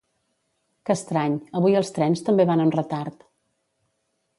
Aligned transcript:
Que 0.89 0.95
estrany, 1.01 1.37
avui 1.61 1.77
els 1.83 1.95
trens 1.99 2.27
també 2.33 2.49
van 2.53 2.65
amb 2.67 2.79
retard 2.83 3.31